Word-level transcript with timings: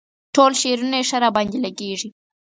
ټول 0.35 0.51
شعرونه 0.61 0.95
یې 0.99 1.07
ښه 1.09 1.17
راباندې 1.23 1.57
لګيږي. 1.65 2.09